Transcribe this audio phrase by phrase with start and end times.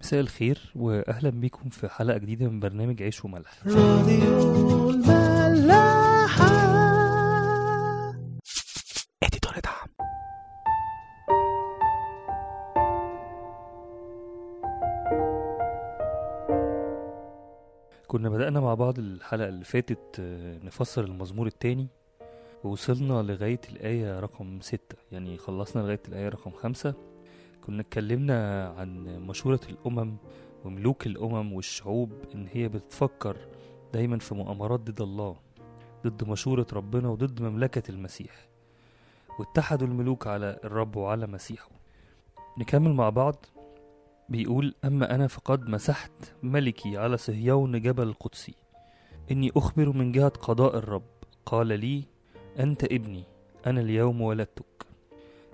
[0.00, 3.66] مساء الخير وأهلا بيكم في حلقة جديدة من برنامج عيش وملح.
[3.66, 4.90] راديو
[9.22, 9.88] اديتور دعم
[18.06, 21.88] كنا بدأنا مع بعض الحلقة اللي فاتت آه، نفسر المزمور التاني
[22.64, 24.96] ووصلنا لغاية الآية رقم ستة.
[25.12, 26.94] يعني خلصنا لغاية الآية رقم خمسة.
[27.68, 30.16] كنا اتكلمنا عن مشورة الأمم
[30.64, 33.36] وملوك الأمم والشعوب إن هي بتفكر
[33.92, 35.36] دايما في مؤامرات ضد الله
[36.06, 38.48] ضد مشورة ربنا وضد مملكة المسيح.
[39.38, 41.70] واتحدوا الملوك على الرب وعلى مسيحه.
[42.58, 43.46] نكمل مع بعض.
[44.28, 48.54] بيقول أما أنا فقد مسحت ملكي على صهيون جبل القدسي
[49.30, 51.10] إني أخبر من جهة قضاء الرب.
[51.46, 52.04] قال لي
[52.58, 53.24] أنت ابني
[53.66, 54.87] أنا اليوم ولدتك.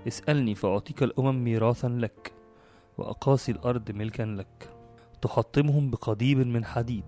[0.06, 2.32] اسألني فأعطيك الأمم ميراثا لك
[2.98, 4.70] وأقاصي الأرض ملكا لك.
[5.22, 7.04] تحطمهم بقضيب من حديد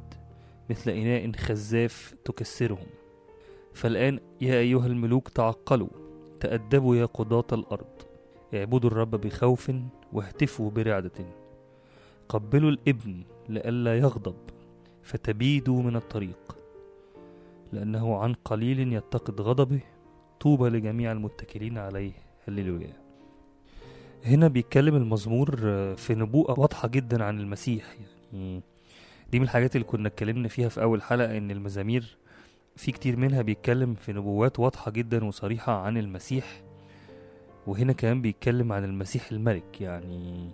[0.70, 2.86] مثل إناء خزاف تكسرهم.
[3.74, 5.88] فالآن يا أيها الملوك تعقلوا
[6.40, 8.02] تأدبوا يا قضاة الأرض.
[8.54, 9.72] اعبدوا الرب بخوف
[10.12, 11.26] واهتفوا برعدة.
[12.28, 14.36] قبلوا الإبن لئلا يغضب
[15.02, 16.56] فتبيدوا من الطريق.
[17.72, 19.80] لأنه عن قليل يتقد غضبه.
[20.40, 22.25] طوبى لجميع المتكلين عليه.
[22.48, 22.92] هللويا.
[24.24, 27.84] هنا بيتكلم المزمور آه، في نبوءة واضحة جدا عن المسيح
[28.32, 28.62] يعني.
[29.32, 32.16] دي من الحاجات اللي كنا اتكلمنا فيها في أول حلقة إن المزامير
[32.76, 36.62] في كتير منها بيتكلم في نبوات واضحة جدا وصريحة عن المسيح.
[37.66, 40.50] وهنا كمان بيتكلم عن المسيح الملك يعني.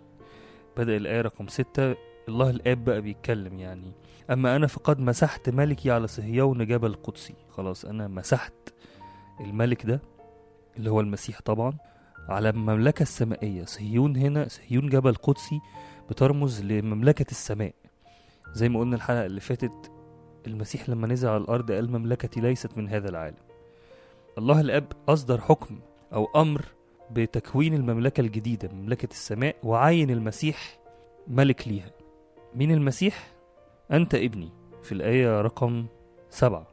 [0.77, 1.95] بدأ الآية رقم ستة
[2.29, 3.93] الله الآب بقى بيتكلم يعني.
[4.31, 8.53] أما أنا فقد مسحت ملكي على صهيون جبل القدسي خلاص أنا مسحت
[9.41, 10.01] الملك ده.
[10.77, 11.73] اللي هو المسيح طبعا
[12.29, 15.61] على المملكة السمائية صهيون هنا صهيون جبل قدسي
[16.11, 17.75] بترمز لمملكة السماء.
[18.53, 19.91] زي ما قلنا الحلقة اللي فاتت
[20.47, 23.37] المسيح لما نزل على الأرض قال مملكتي ليست من هذا العالم.
[24.39, 25.81] الله الأب أصدر حكم
[26.13, 26.65] أو أمر
[27.11, 30.79] بتكوين المملكة الجديدة مملكة السماء وعين المسيح
[31.29, 31.91] ملك ليها.
[32.55, 33.33] مين المسيح؟
[33.91, 34.49] أنت ابني.
[34.83, 35.87] في الآية رقم
[36.31, 36.67] سبعة.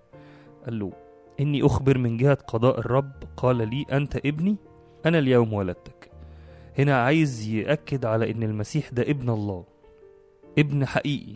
[0.65, 0.91] قال له
[1.39, 4.55] إني أخبر من جهة قضاء الرب قال لي أنت ابني
[5.05, 6.11] أنا اليوم ولدتك.
[6.77, 9.65] هنا عايز يأكد على إن المسيح ده ابن الله.
[10.57, 11.35] ابن حقيقي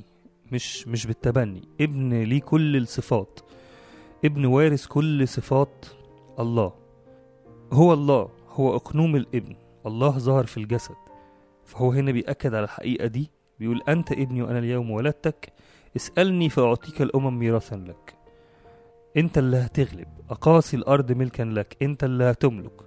[0.52, 1.62] مش مش بالتبني.
[1.82, 3.40] ابن ليه كل الصفات.
[4.26, 5.86] ابن وارث كل صفات
[6.40, 6.74] الله.
[7.72, 9.56] هو الله هو أقنوم الابن.
[9.86, 10.96] الله ظهر في الجسد.
[11.66, 15.54] فهو هنا بيأكد على الحقيقة دي بيقول أنت ابني وأنا اليوم ولدتك.
[15.96, 18.23] اسألني فأعطيك الأمم ميراثا لك.
[19.18, 22.82] أنت اللي هتغلب أقاصي الأرض ملكا لك أنت اللي هتملك.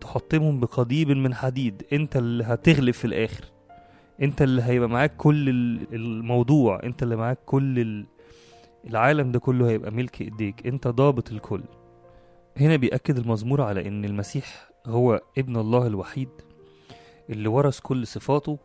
[0.00, 3.44] تحطمهم بقضيب من حديد أنت اللي هتغلب في الآخر.
[4.22, 8.06] أنت اللي هيبقى معاك كل ال- الموضوع أنت اللي معاك كل ال-
[8.86, 10.66] العالم ده كله هيبقى ملك إيديك.
[10.66, 11.60] أنت ضابط الكل.
[12.56, 16.28] هنا بيأكد المزمور على إن المسيح هو ابن الله الوحيد
[17.30, 18.58] اللي ورث كل صفاته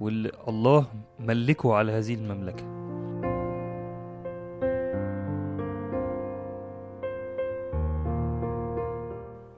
[0.00, 0.86] واللي الله
[1.20, 2.64] ملكه على هذه المملكة.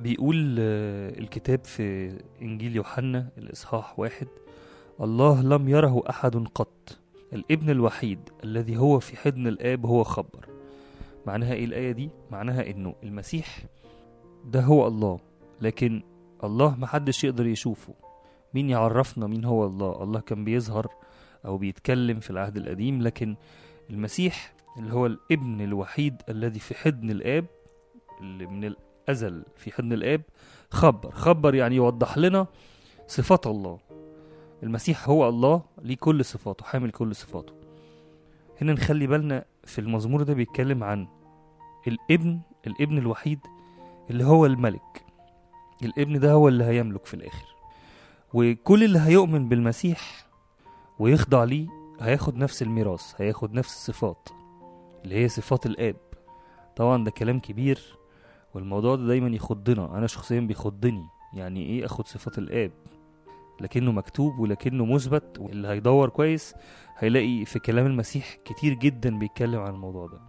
[0.00, 4.26] بيقول آه، الكتاب في إنجيل يوحنا الإصحاح واحد
[5.00, 6.98] الله لم يره أحد قط
[7.32, 10.48] الابن الوحيد الذي هو في حضن الآب هو خبر.
[11.26, 13.58] معناها إيه الآية دي؟ معناها إنه المسيح
[14.44, 15.18] ده هو الله
[15.60, 16.02] لكن
[16.44, 17.94] الله محدش يقدر يشوفه.
[18.54, 20.88] مين يعرفنا مين هو الله؟ الله كان بيظهر
[21.44, 23.36] أو بيتكلم في العهد القديم لكن
[23.90, 27.44] المسيح اللي هو الابن الوحيد الذي في حضن الآب
[28.20, 28.64] اللي من
[29.08, 30.22] الأزل في حضن الآب
[30.70, 31.10] خبر.
[31.10, 32.46] خبر يعني يوضح لنا
[33.06, 33.78] صفات الله.
[34.62, 37.52] المسيح هو الله ليه كل صفاته حامل كل صفاته.
[38.60, 41.08] هنا نخلي بالنا في المزمور ده بيتكلم عن
[41.86, 43.38] الابن الابن الوحيد
[44.10, 45.04] اللي هو الملك.
[45.82, 47.46] الابن ده هو اللي هيملك في الآخر.
[48.34, 50.26] وكل اللي هيؤمن بالمسيح
[50.98, 51.66] ويخضع ليه
[52.00, 54.28] هياخد نفس الميراث هياخد نفس الصفات
[55.04, 55.96] اللي هي صفات الآب.
[56.76, 57.97] طبعا ده كلام كبير.
[58.54, 59.98] والموضوع ده دايما يخضنا.
[59.98, 61.04] أنا شخصيا بيخضني.
[61.34, 62.70] يعني إيه أخد صفات الآب؟
[63.60, 65.38] لكنه مكتوب ولكنه مثبت.
[65.38, 66.54] واللي هيدور كويس
[66.98, 70.20] هيلاقي في كلام المسيح كتير جدا بيتكلم عن الموضوع ده.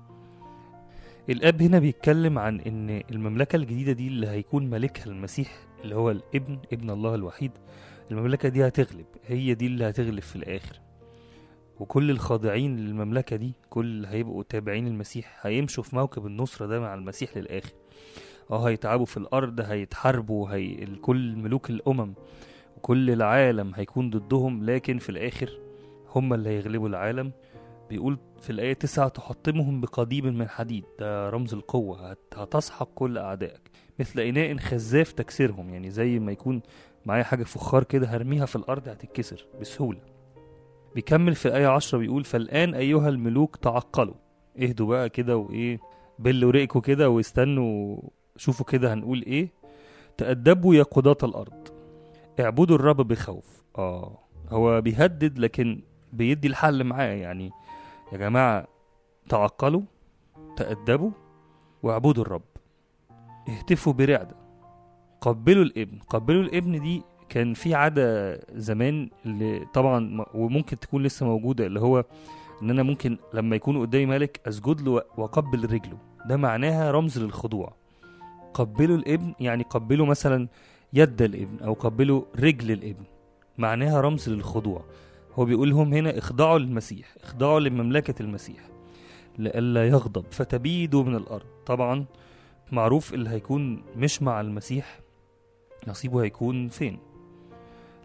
[1.30, 5.52] الآب هنا بيتكلم عن إن المملكة الجديدة دي اللي هيكون مالكها المسيح
[5.84, 7.52] اللي هو الابن ابن الله الوحيد
[8.12, 9.06] المملكة دي هتغلب.
[9.28, 10.80] هي دي اللي هتغلب في الآخر.
[11.80, 16.94] وكل الخاضعين للمملكة دي كل اللي هيبقوا تابعين المسيح هيمشوا في موكب النصره ده مع
[16.94, 17.72] المسيح للآخر.
[18.52, 22.14] آه هيتعبوا في الأرض هيتحاربوا هي كل ملوك الأمم
[22.78, 25.60] وكل العالم هيكون ضدهم لكن في الآخر
[26.16, 27.32] هم اللي هيغلبوا العالم.
[27.90, 33.62] بيقول في الآية تسعة تحطمهم بقضيب من حديد ده رمز القوة هت- هتسحق كل أعدائك.
[34.00, 36.62] مثل إناء خزاف تكسرهم يعني زي ما يكون
[37.06, 40.00] معايا حاجة فخار كده هرميها في الأرض هتتكسر بسهولة.
[40.96, 44.14] بيكمل في الآية عشرة بيقول فالآن أيها الملوك تعقلوا.
[44.62, 45.80] اهدوا بقى كده وإيه
[46.20, 48.02] بلوا ريقكوا كده واستنوا
[48.38, 49.52] شوفوا كده هنقول إيه.
[50.18, 51.68] تأدبوا يا قضاة الأرض
[52.40, 53.64] اعبدوا الرب بخوف.
[53.78, 54.20] آه
[54.50, 55.82] هو بيهدد لكن
[56.14, 57.52] بيدي الحل معاه يعني
[58.12, 58.68] يا جماعة
[59.30, 59.82] تعقلوا
[60.58, 61.12] تأدبوا
[61.84, 62.42] واعبدوا الرب
[63.50, 64.36] اهتفوا برعدة
[65.22, 66.00] قبلوا الإبن.
[66.00, 72.06] قبلوا الإبن دي كان في عادة زمان اللي طبعا وممكن تكون لسه موجودة اللي هو
[72.62, 75.98] إن أنا ممكن لما يكون قدامي ملك أسجد له وأقبل رجله.
[76.26, 77.74] ده معناها رمز للخضوع.
[78.54, 80.48] قبلوا الابن يعني قبلوا مثلا
[80.94, 83.04] يد الابن أو قبلوا رجل الابن.
[83.58, 84.86] معناها رمز للخضوع.
[85.34, 88.70] هو بيقول لهم هنا اخضعوا للمسيح اخضعوا لمملكة المسيح.
[89.38, 90.26] لئلا يغضب.
[90.32, 91.46] فتبيدوا من الأرض.
[91.66, 92.06] طبعا
[92.72, 95.00] معروف اللي هيكون مش مع المسيح
[95.88, 96.98] نصيبه هيكون فين؟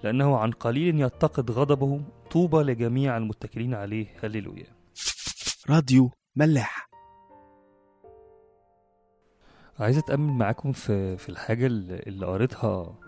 [0.05, 4.07] لأنه عن قليل يتقد غضبه طوبى لجميع المتكلين عليه.
[4.23, 4.67] هللويا.
[5.71, 6.89] راديو ملاح.
[9.79, 12.99] عايز أتأمل معاكم في في الحاجة اللي قريتها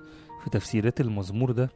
[0.45, 1.71] في تفسيرات المزمور ده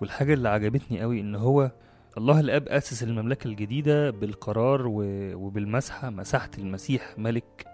[0.00, 1.70] والحاجة اللي عجبتني قوي إن هو
[2.18, 4.82] الله الآب أسس المملكة الجديدة بالقرار
[5.34, 7.66] وبالمسحة مسحة المسيح ملك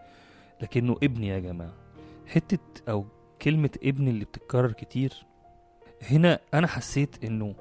[0.63, 1.75] لكنه ابن يا جماعة.
[2.27, 3.07] حتة أو
[3.43, 5.13] كلمة ابن اللي بتتكرر كتير
[6.03, 7.55] هنا أنا حسيت إنه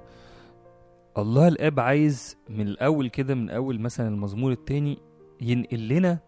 [1.17, 4.97] الله الآب عايز من الأول كده من أول مثلا المزمور التاني
[5.41, 6.19] ينقل لنا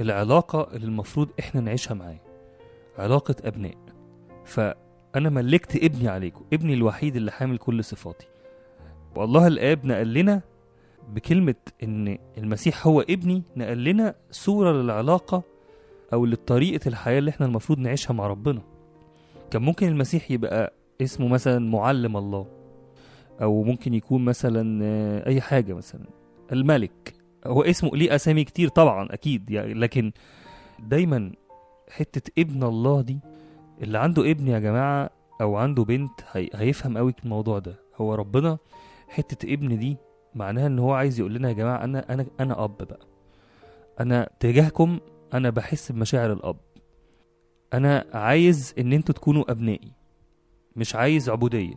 [0.00, 2.20] العلاقة اللي المفروض إحنا نعيشها معاه
[2.98, 3.74] علاقة أبناء.
[4.44, 8.26] فأنا ملكت ابني عليكم ابني الوحيد اللي حامل كل صفاتي.
[9.16, 10.40] والله الآب نقل لنا
[11.08, 15.42] بكلمة إن المسيح هو ابني نقل لنا صورة للعلاقة
[16.12, 18.62] أو لطريقة الحياة اللي إحنا المفروض نعيشها مع ربنا.
[19.50, 22.46] كان ممكن المسيح يبقى اسمه مثلا معلم الله
[23.42, 26.04] أو ممكن يكون مثلا آه، أي حاجة مثلا.
[26.52, 27.14] الملك
[27.46, 30.12] هو اسمه ليه أسامي كتير طبعا أكيد يعني لكن
[30.78, 31.32] دايما
[31.90, 33.18] حتة ابن الله دي
[33.82, 35.10] اللي عنده ابن يا جماعة
[35.40, 37.74] أو عنده بنت هي هيفهم قوي الموضوع ده.
[37.96, 38.58] هو ربنا
[39.08, 39.96] حتة ابن دي
[40.34, 43.00] معناها إن هو عايز يقول لنا يا جماعة أنا أنا أنا أب بقى.
[44.00, 44.98] أنا تجاهكم
[45.34, 46.56] أنا بحس بمشاعر الأب.
[47.74, 49.92] أنا عايز إن أنتوا تكونوا أبنائي.
[50.76, 51.74] مش عايز عبودية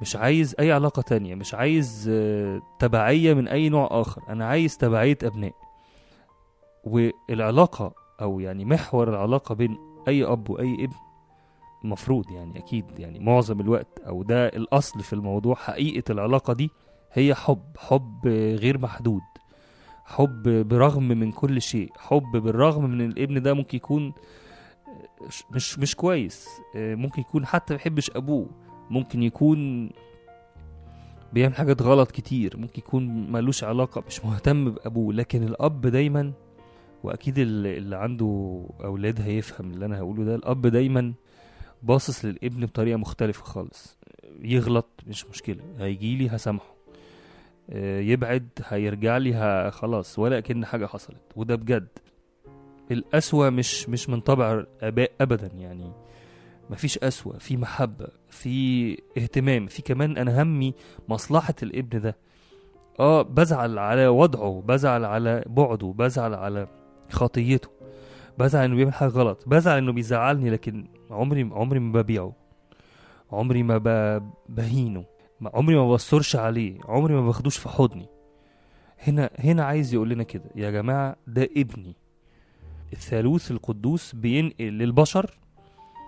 [0.00, 4.22] مش عايز أي علاقة تانية مش عايز آه، تبعية من أي نوع آخر.
[4.28, 5.52] أنا عايز تبعية أبناء.
[6.84, 10.94] والعلاقة أو يعني محور العلاقة بين أي أب وأي ابن
[11.84, 15.54] مفروض يعني أكيد يعني معظم الوقت أو ده الأصل في الموضوع.
[15.54, 16.70] حقيقة العلاقة دي
[17.12, 18.26] هي حب حب
[18.60, 19.20] غير محدود
[20.04, 24.12] حب برغم من كل شيء حب بالرغم من الابن ده ممكن يكون
[25.50, 26.48] مش مش كويس.
[26.76, 28.50] آه، ممكن يكون حتى ما بيحبش أبوه.
[28.90, 29.90] ممكن يكون
[31.32, 32.56] بيعمل حاجات غلط كتير.
[32.56, 35.14] ممكن يكون ملوش علاقة مش مهتم بأبوه.
[35.14, 36.32] لكن الأب دايما
[37.02, 41.14] وأكيد اللي عنده أولاد هيفهم اللي أنا هقوله ده الأب دايما
[41.82, 43.98] باصص للابن بطريقة مختلفة خالص.
[44.40, 45.62] يغلط مش مشكلة.
[45.78, 46.76] هيجيلي هسامحه.
[47.70, 50.18] آه، يبعد هيرجع لي خلاص.
[50.18, 51.22] ولا كأن حاجة حصلت.
[51.36, 51.88] وده بجد.
[52.90, 55.92] الأسوأ مش مش من طبع آباء أبدا يعني
[56.70, 60.74] مفيش أسوأ في محبة في اهتمام في كمان أنا همي
[61.08, 62.16] مصلحة الابن ده.
[63.00, 66.68] آه بزعل على وضعه بزعل على بعده بزعل على
[67.10, 67.68] خطيته
[68.38, 72.32] بزعل إنه بيعمل حاجة غلط بزعل إنه بيزعلني لكن عمري عمري ما ببيعه
[73.32, 73.78] عمري ما
[74.48, 75.04] بهينه
[75.54, 78.06] عمري ما بصرش عليه عمري ما باخدوش في حضني.
[78.98, 81.96] هنا هنا عايز يقول لنا كده يا جماعة ده ابني.
[82.92, 85.38] الثالوث القدوس بينقل للبشر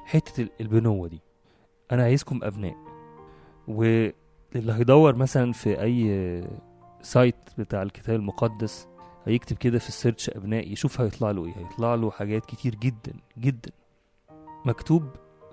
[0.05, 1.21] حتة ال- البنوة دي.
[1.93, 2.75] أنا عايزكم أبناء.
[3.69, 4.13] واللي
[4.73, 6.45] هيدور مثلا في أي
[7.03, 8.89] site بتاع الكتاب المقدس
[9.27, 11.53] هيكتب كده في ال search أبناء يشوف هيطلع له إيه.
[11.57, 13.71] هيطلع له حاجات كتير جدا جدا.
[14.65, 15.05] مكتوب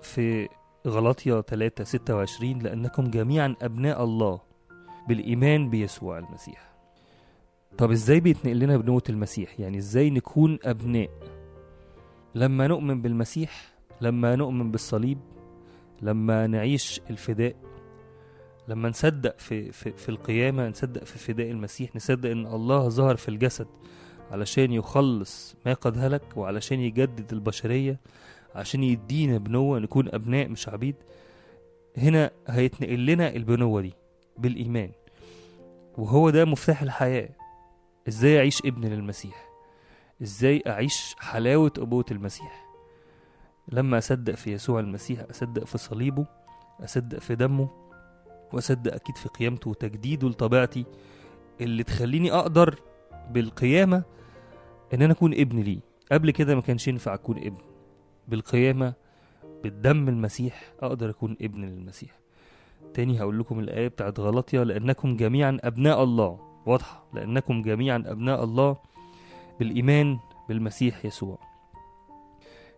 [0.02, 0.48] في
[0.86, 4.40] غلاطيا 3 26 لأنكم جميعا أبناء الله
[5.08, 6.75] بالإيمان بيسوع المسيح.
[7.78, 11.10] طب إزاي بيتنقل لنا بنوة المسيح؟ يعني إزاي نكون أبناء؟
[12.34, 15.18] لما نؤمن بالمسيح لما نؤمن بالصليب
[16.02, 17.54] لما نعيش الفداء
[18.68, 23.28] لما نصدق في, في, في القيامة نصدق في فداء المسيح نصدق إن الله ظهر في
[23.28, 23.66] الجسد
[24.30, 28.00] علشان يخلص ما قد هلك وعلشان يجدد البشرية
[28.54, 30.94] عشان يدينا بنوة نكون أبناء مش عبيد.
[31.96, 33.92] هنا هيتنقل لنا البنوة دي
[34.38, 34.90] بالإيمان
[35.98, 37.28] وهو ده مفتاح الحياة.
[38.08, 39.48] إزاي أعيش ابن للمسيح؟
[40.22, 42.66] إزاي أعيش حلاوة أبوة المسيح؟
[43.68, 46.26] لما أصدق في يسوع المسيح أصدق في صليبه
[46.84, 47.68] أصدق في دمه
[48.52, 50.84] وأصدق أكيد في قيامته وتجديده لطبيعتي
[51.60, 52.78] اللي تخليني أقدر
[53.30, 54.02] بالقيامة
[54.94, 55.80] إن أنا أكون ابن ليه.
[56.12, 57.58] قبل كده ما كانش ينفع أكون ابن.
[58.28, 58.94] بالقيامة
[59.62, 62.18] بالدم المسيح أقدر أكون ابن للمسيح.
[62.94, 66.45] تاني هقول لكم الآية بتاعت غلطية لأنكم جميعا أبناء الله.
[66.66, 68.76] واضحة لأنكم جميعا أبناء الله
[69.58, 70.18] بالإيمان
[70.48, 71.38] بالمسيح يسوع.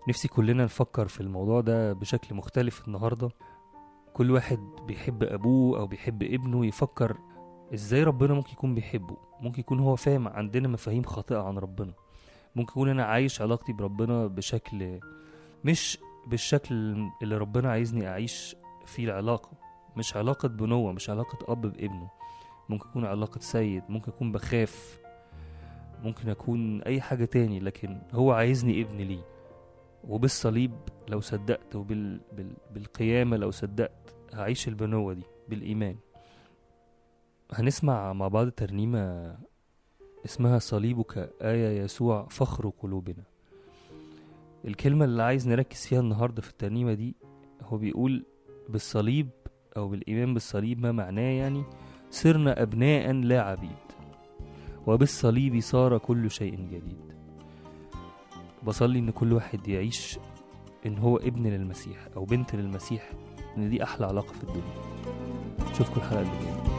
[0.08, 3.30] نفسي كلنا نفكر في الموضوع ده بشكل مختلف النهاردة.
[4.14, 7.16] كل واحد بيحب أبوه أو بيحب ابنه يفكر
[7.74, 9.16] إزاي ربنا ممكن يكون بيحبه.
[9.40, 11.92] ممكن يكون هو فاهم عندنا مفاهيم خاطئة عن ربنا.
[12.56, 15.00] ممكن يكون أنا عايش علاقتي بربنا بشكل
[15.64, 16.74] مش بالشكل
[17.22, 19.50] اللي ربنا عايزني أعيش فيه العلاقة.
[19.96, 22.17] مش علاقة بنوة مش علاقة أب بابنه.
[22.68, 24.98] ممكن يكون علاقة سيد ممكن أكون بخاف
[26.04, 29.24] ممكن أكون أي حاجة تاني لكن هو عايزني ابن ليه.
[30.04, 30.72] وبالصليب
[31.08, 32.20] لو صدقت وبال...
[32.32, 32.52] بال...
[32.74, 35.96] بالقيامة لو صدقت هعيش البنوة دي بالإيمان.
[37.52, 39.36] هنسمع مع بعض ترنيمة
[40.24, 43.22] اسمها صليبك آية يسوع فخر قلوبنا.
[44.64, 47.14] الكلمة اللي عايز نركز فيها النهاردة في الترنيمة دي
[47.62, 48.24] هو بيقول
[48.68, 49.28] بالصليب
[49.76, 51.64] أو بالإيمان بالصليب ما معناه يعني
[52.10, 53.70] صرنا أبناء لا عبيد
[54.86, 57.14] وبالصليب صار كل شيء جديد.
[58.62, 60.18] بصلي إن كل واحد يعيش
[60.86, 63.10] إن هو ابن للمسيح أو بنت للمسيح
[63.56, 65.72] إن دي أحلى علاقة في الدنيا.
[65.72, 66.77] أشوفكم الحلقة اللي جاية.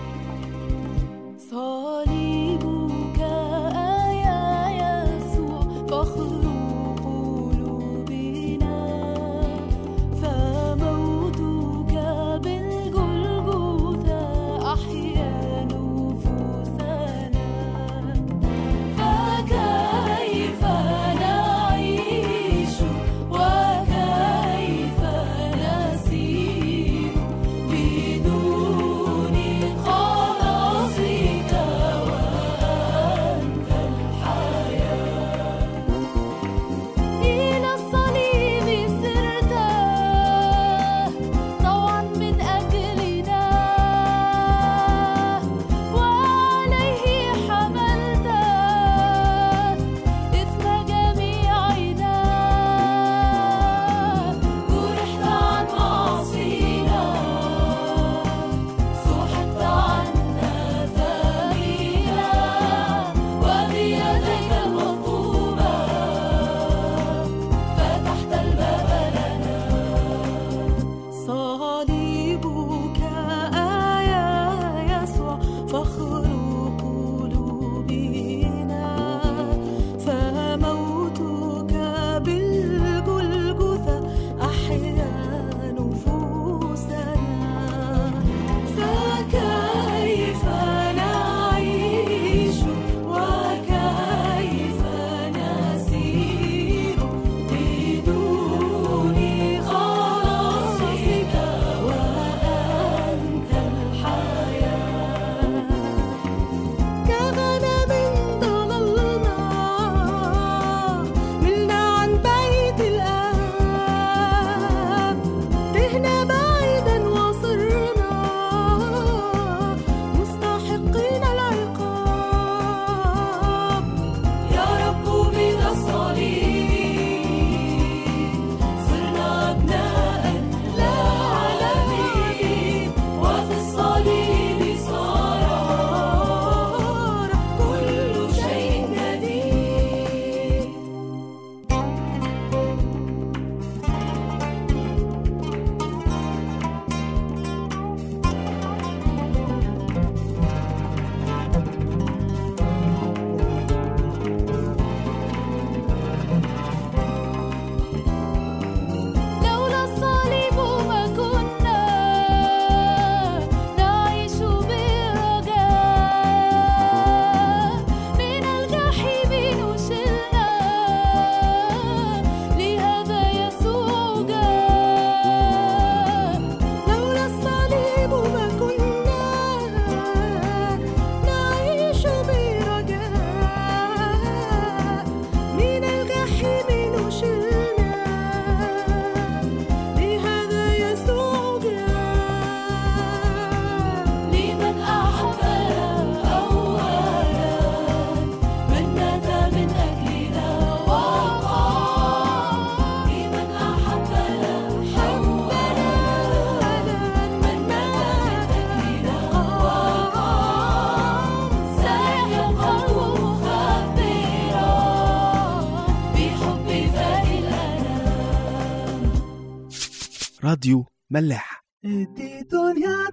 [220.59, 221.63] راديو ملاح.
[221.85, 223.09] ادي دنيا